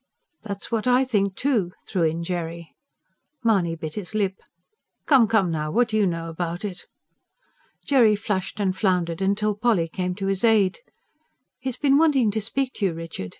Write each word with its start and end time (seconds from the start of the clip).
"That's 0.41 0.71
what 0.71 0.87
I 0.87 1.05
think, 1.05 1.35
too," 1.35 1.73
threw 1.87 2.01
in 2.01 2.23
Jerry. 2.23 2.73
Mahony 3.43 3.75
bit 3.75 3.93
his 3.93 4.15
lip. 4.15 4.33
"Come, 5.05 5.27
come, 5.27 5.51
now, 5.51 5.69
what 5.69 5.89
do 5.89 5.95
you 5.97 6.07
know 6.07 6.27
about 6.27 6.65
it?" 6.65 6.85
Jerry 7.85 8.15
flushed 8.15 8.59
and 8.59 8.75
floundered, 8.75 9.21
till 9.37 9.55
Polly 9.55 9.87
came 9.87 10.15
to 10.15 10.25
his 10.25 10.43
aid. 10.43 10.79
"He's 11.59 11.77
been 11.77 11.99
wanting 11.99 12.31
to 12.31 12.41
speak 12.41 12.73
to 12.77 12.85
you, 12.87 12.93
Richard. 12.95 13.29